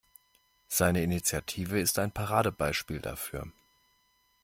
Seine 0.67 1.03
Initiative 1.03 1.79
ist 1.79 1.99
ein 1.99 2.11
Paradebeispiel 2.11 2.99
dafür. 3.01 3.51